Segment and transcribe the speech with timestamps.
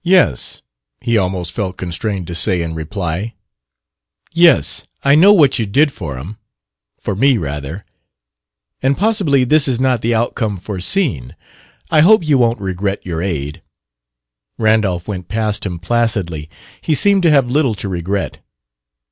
[0.03, 0.63] "Yes,"
[0.99, 3.35] he almost felt constrained to say in reply,
[4.33, 6.39] "yes, I know what you did for him
[6.99, 7.85] for me, rather;
[8.81, 11.35] and possibly this is not the outcome foreseen.
[11.91, 13.61] I hope you won't regret your aid."
[14.57, 16.49] Randolph went past him placidly.
[16.81, 18.39] He seemed to have little to regret.